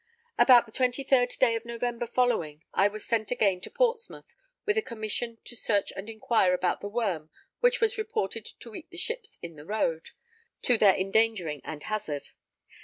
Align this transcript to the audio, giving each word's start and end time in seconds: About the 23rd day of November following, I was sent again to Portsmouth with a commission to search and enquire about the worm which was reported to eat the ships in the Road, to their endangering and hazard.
About 0.39 0.65
the 0.65 0.71
23rd 0.71 1.37
day 1.37 1.55
of 1.55 1.63
November 1.63 2.07
following, 2.07 2.63
I 2.73 2.87
was 2.87 3.05
sent 3.05 3.29
again 3.29 3.61
to 3.61 3.69
Portsmouth 3.69 4.33
with 4.65 4.75
a 4.75 4.81
commission 4.81 5.37
to 5.43 5.55
search 5.55 5.93
and 5.95 6.09
enquire 6.09 6.55
about 6.55 6.81
the 6.81 6.89
worm 6.89 7.29
which 7.59 7.79
was 7.79 7.99
reported 7.99 8.47
to 8.61 8.73
eat 8.73 8.89
the 8.89 8.97
ships 8.97 9.37
in 9.43 9.57
the 9.57 9.65
Road, 9.77 10.09
to 10.63 10.79
their 10.79 10.95
endangering 10.95 11.61
and 11.63 11.83
hazard. 11.83 12.29